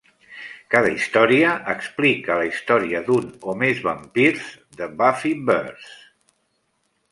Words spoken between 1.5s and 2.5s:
explica la